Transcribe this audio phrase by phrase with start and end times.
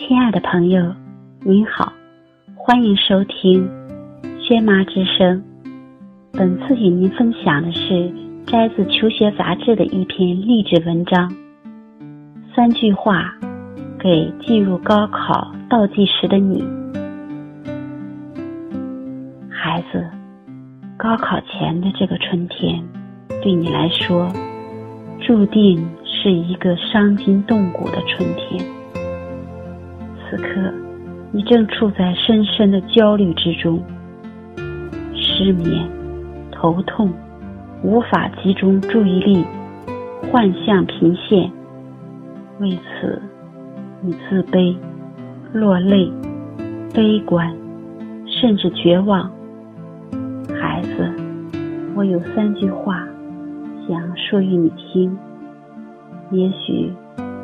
[0.00, 0.94] 亲爱的朋友，
[1.42, 1.92] 您好，
[2.56, 3.68] 欢迎收听
[4.42, 5.44] 《轩妈之声》。
[6.32, 8.10] 本次与您分享的是
[8.46, 11.30] 摘自《求学杂志》的一篇励志文章，
[12.56, 13.30] 三句话
[13.98, 16.64] 给进入高考倒计时的你。
[19.50, 20.02] 孩子，
[20.96, 22.82] 高考前的这个春天，
[23.42, 24.32] 对你来说，
[25.20, 28.79] 注定是一个伤筋动骨的春天。
[30.30, 30.72] 此刻，
[31.32, 33.82] 你正处在深深的焦虑之中，
[35.12, 35.90] 失眠、
[36.52, 37.12] 头痛，
[37.82, 39.44] 无法集中注意力，
[40.30, 41.50] 幻象频现。
[42.60, 43.20] 为此，
[44.02, 44.76] 你自卑、
[45.52, 46.12] 落泪、
[46.94, 47.52] 悲观，
[48.26, 49.28] 甚至绝望。
[50.60, 51.12] 孩子，
[51.96, 53.04] 我有三句话
[53.88, 55.18] 想说与你听，
[56.30, 56.92] 也许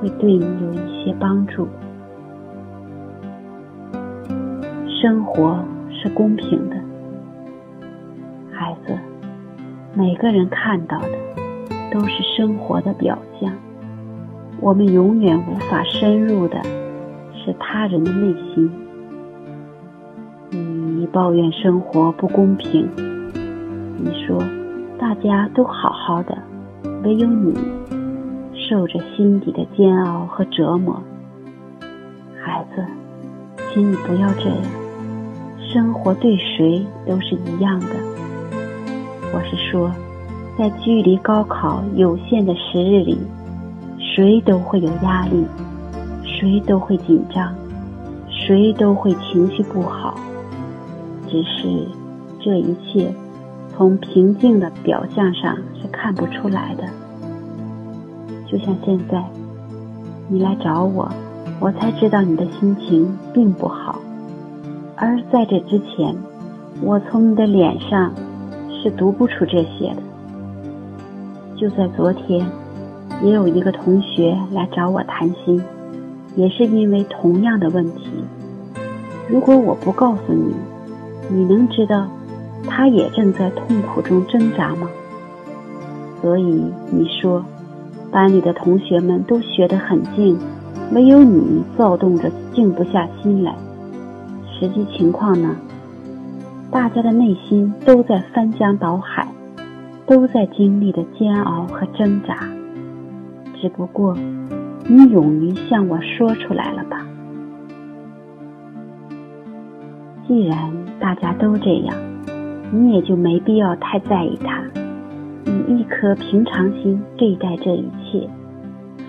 [0.00, 1.68] 会对你有一些帮助。
[5.02, 5.58] 生活
[5.90, 6.76] 是公平的，
[8.52, 8.96] 孩子，
[9.94, 11.08] 每个人看到的
[11.90, 13.52] 都是生活的表象，
[14.60, 16.62] 我们永远无法深入的
[17.34, 18.70] 是他人的内心。
[20.52, 22.88] 你抱怨生活不公平，
[23.98, 24.40] 你说
[25.00, 26.38] 大家都好好的，
[27.02, 27.52] 唯有你
[28.54, 31.02] 受着心底的煎熬和折磨。
[32.40, 32.86] 孩子，
[33.74, 34.81] 请你不要这样。
[35.72, 37.86] 生活对谁都是一样的。
[39.32, 39.90] 我是说，
[40.58, 43.18] 在距离高考有限的时日里，
[43.98, 45.46] 谁都会有压力，
[46.22, 47.54] 谁都会紧张，
[48.28, 50.14] 谁都会情绪不好。
[51.26, 51.88] 只是
[52.38, 53.10] 这一切
[53.74, 56.84] 从平静的表象上是看不出来的。
[58.46, 59.24] 就像现在，
[60.28, 61.10] 你来找我，
[61.58, 63.98] 我才知道你的心情并不好。
[65.04, 66.14] 而在这之前，
[66.80, 68.14] 我从你的脸上
[68.70, 70.02] 是读不出这些的。
[71.56, 72.46] 就在昨天，
[73.20, 75.60] 也有一个同学来找我谈心，
[76.36, 78.10] 也是因为同样的问题。
[79.28, 80.54] 如果我不告诉你，
[81.28, 82.06] 你能知道
[82.68, 84.88] 他也正在痛苦中挣扎吗？
[86.20, 86.62] 所以
[86.92, 87.44] 你说，
[88.12, 90.38] 班里的同学们都学得很静，
[90.92, 93.52] 唯有你躁动着，静不下心来。
[94.62, 95.56] 实际情况呢？
[96.70, 99.26] 大家的内心都在翻江倒海，
[100.06, 102.48] 都在经历着煎熬和挣扎。
[103.60, 104.16] 只不过，
[104.86, 107.04] 你勇于向我说出来了吧？
[110.28, 110.56] 既然
[111.00, 111.96] 大家都这样，
[112.70, 114.62] 你也就没必要太在意他。
[115.44, 118.30] 以一颗平常心对待这一切，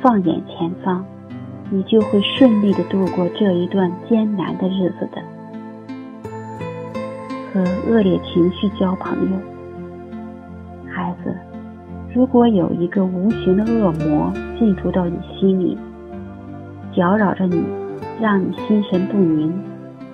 [0.00, 1.04] 放眼前方，
[1.68, 5.20] 你就会顺利的度过这一段艰难的日子的。
[7.52, 9.36] 和恶劣情绪交朋友，
[10.90, 11.36] 孩子，
[12.14, 15.76] 如果有一个无形的恶魔进入到你心里，
[16.94, 17.62] 搅扰着你，
[18.18, 19.52] 让你心神不宁、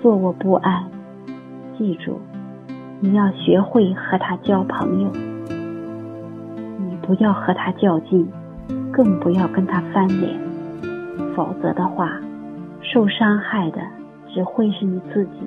[0.03, 0.83] 坐卧不安，
[1.79, 2.19] 记住，
[2.99, 5.11] 你要学会和他交朋友。
[6.79, 8.29] 你不要和他较劲，
[8.93, 10.37] 更不要跟他翻脸，
[11.37, 12.19] 否则的话，
[12.81, 13.81] 受伤害的
[14.27, 15.47] 只会是你自己。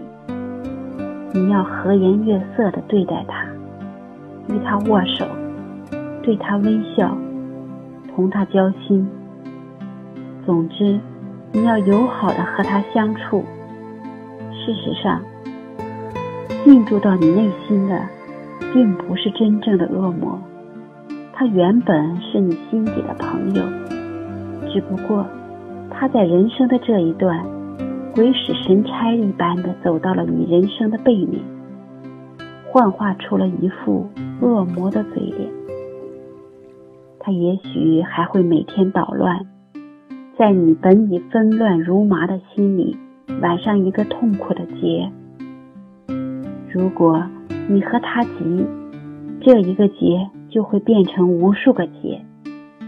[1.33, 3.45] 你要和颜悦色的对待他，
[4.53, 5.25] 与他握手，
[6.21, 7.17] 对他微笑，
[8.13, 9.07] 同他交心。
[10.45, 10.99] 总之，
[11.53, 13.43] 你要友好的和他相处。
[14.51, 15.21] 事实上，
[16.65, 18.01] 进入到你内心的，
[18.73, 20.37] 并不是真正的恶魔，
[21.31, 23.63] 他原本是你心底的朋友，
[24.69, 25.25] 只不过
[25.89, 27.43] 他在人生的这一段。
[28.13, 31.41] 鬼使神差一般的走到了你人生的背面，
[32.67, 34.05] 幻化出了一副
[34.41, 35.49] 恶魔的嘴脸。
[37.21, 39.45] 他也许还会每天捣乱，
[40.37, 42.97] 在你本已纷乱如麻的心里
[43.41, 45.09] 挽上一个痛苦的结。
[46.69, 47.23] 如果
[47.69, 48.65] 你和他急，
[49.39, 52.21] 这一个结就会变成无数个结，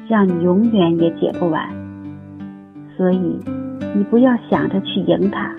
[0.10, 1.70] 让你永远也解不完。
[2.98, 3.40] 所以。
[3.96, 5.54] 你不要想着去赢他，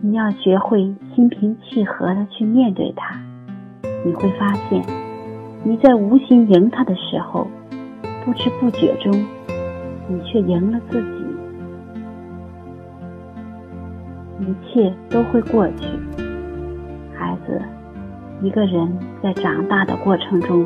[0.00, 3.20] 你要学会心平气和的去面对他。
[4.04, 4.82] 你会发现，
[5.62, 7.46] 你在无心赢他的时候，
[8.24, 9.12] 不知不觉中，
[10.08, 11.20] 你却赢了自己。
[14.40, 15.86] 一切都会过去，
[17.14, 17.60] 孩子。
[18.40, 18.90] 一个人
[19.22, 20.64] 在长大的过程中，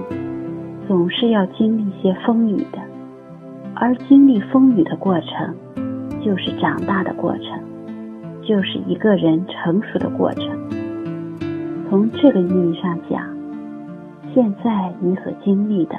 [0.86, 2.78] 总是要经历些风雨的，
[3.74, 5.56] 而经历风雨的过程。
[6.24, 7.60] 就是长大的过程。
[8.46, 10.44] 就是一个人成熟的过程。
[11.88, 13.26] 从这个意义上讲，
[14.34, 15.96] 现在你所经历的，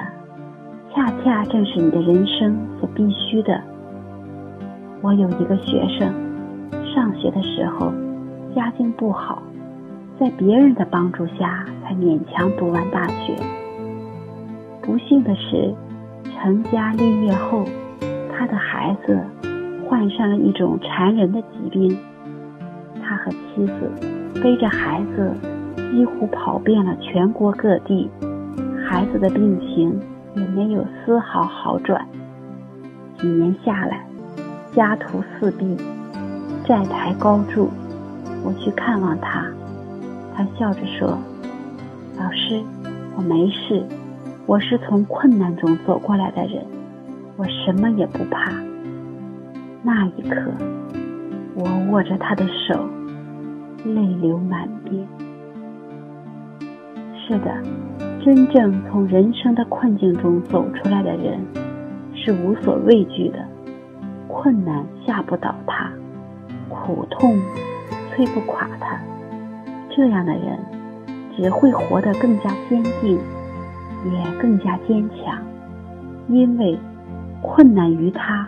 [0.94, 3.60] 恰恰正是你的人生所必须的。
[5.02, 6.08] 我有一个学生，
[6.94, 7.92] 上学的时候
[8.54, 9.42] 家境不好，
[10.20, 13.34] 在别人的帮助下才勉强读完大学。
[14.82, 15.74] 不幸的是，
[16.34, 17.64] 成家立业后，
[18.30, 19.20] 他的孩子
[19.88, 21.96] 患上了一种缠人的疾病。
[23.02, 23.90] 他和妻子
[24.42, 25.32] 背着孩子，
[25.92, 28.10] 几乎跑遍了全国各地，
[28.86, 29.98] 孩子的病情
[30.34, 32.06] 也没有丝毫好转。
[33.18, 34.04] 几年下来，
[34.74, 35.76] 家徒四壁，
[36.64, 37.70] 债台高筑。
[38.44, 39.46] 我去看望他，
[40.34, 41.18] 他笑着说
[42.18, 42.62] ：“老师，
[43.16, 43.84] 我没事。”
[44.46, 46.64] 我是从困难中走过来的人，
[47.36, 48.52] 我什么也不怕。
[49.86, 50.50] 那一刻，
[51.54, 52.74] 我握着他的手，
[53.84, 55.06] 泪流满面。
[57.14, 57.62] 是的，
[58.20, 61.38] 真正从人生的困境中走出来的人，
[62.12, 63.38] 是无所畏惧的。
[64.26, 65.88] 困难吓不倒他，
[66.68, 67.38] 苦痛
[68.12, 68.98] 摧不垮他。
[69.88, 70.58] 这样的人，
[71.36, 73.16] 只会活得更加坚定。
[74.04, 75.38] 也更加坚强，
[76.28, 76.76] 因为
[77.40, 78.46] 困难于他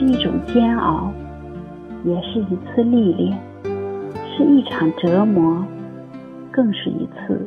[0.00, 1.12] 是一种煎熬，
[2.04, 3.38] 也是一次历练，
[4.34, 5.62] 是一场折磨，
[6.50, 7.46] 更是一次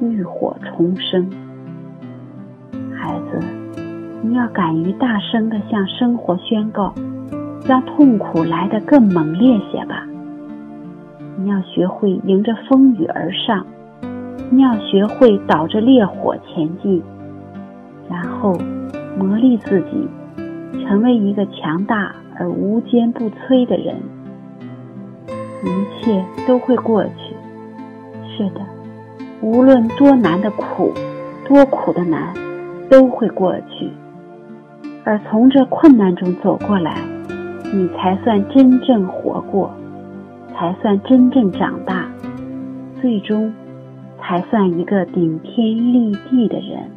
[0.00, 1.28] 浴火重生。
[2.98, 3.38] 孩子，
[4.22, 6.94] 你要敢于大声地向生活宣告，
[7.66, 10.06] 让痛苦来得更猛烈些吧。
[11.36, 13.66] 你要学会迎着风雨而上。
[14.50, 17.02] 你要学会倒着烈火前进，
[18.08, 18.54] 然后
[19.18, 20.08] 磨砺自己，
[20.72, 23.96] 成为一个强大而无坚不摧的人。
[25.62, 25.68] 一
[26.00, 27.34] 切都会过去。
[28.28, 28.60] 是的，
[29.40, 30.92] 无论多难的苦，
[31.46, 32.32] 多苦的难，
[32.88, 33.90] 都会过去。
[35.04, 36.96] 而从这困难中走过来，
[37.72, 39.70] 你才算真正活过，
[40.54, 42.06] 才算真正长大，
[43.00, 43.52] 最终。
[44.22, 46.88] 才算一个顶天立地的人。